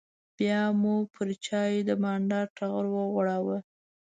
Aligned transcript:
بیا 0.37 0.61
مو 0.81 0.95
پر 1.13 1.27
چایو 1.45 1.85
د 1.87 1.89
بانډار 2.01 2.47
ټغر 2.57 2.85
وغوړاوه. 2.91 3.57